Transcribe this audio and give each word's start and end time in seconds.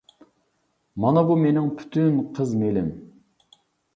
مانا 1.03 1.23
بۇ 1.31 1.35
مېنىڭ 1.41 1.69
پۈتۈن 1.81 2.17
قىز 2.39 2.57
مېلىم. 2.63 2.87